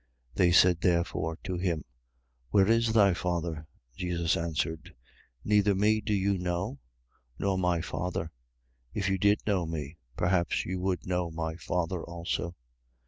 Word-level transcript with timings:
8:19. 0.31 0.35
They 0.37 0.51
said 0.51 0.81
therefore 0.81 1.37
to 1.43 1.57
him: 1.57 1.85
Where 2.49 2.67
is 2.67 2.91
thy 2.93 3.13
Father? 3.13 3.67
Jesus 3.95 4.35
answered: 4.35 4.95
Neither 5.45 5.75
me 5.75 6.01
do 6.01 6.15
you 6.15 6.39
know, 6.39 6.79
nor 7.37 7.55
my 7.59 7.81
Father. 7.81 8.31
If 8.95 9.09
you 9.09 9.19
did 9.19 9.45
know 9.45 9.67
me, 9.67 9.97
perhaps 10.17 10.65
you 10.65 10.79
would 10.79 11.05
know 11.05 11.29
my 11.29 11.55
Father 11.55 12.01
also. 12.03 12.55